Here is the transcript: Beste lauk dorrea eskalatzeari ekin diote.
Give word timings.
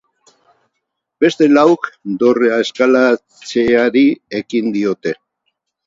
Beste 1.25 1.49
lauk 1.51 1.91
dorrea 2.25 2.59
eskalatzeari 2.65 4.05
ekin 4.45 4.77
diote. 4.81 5.19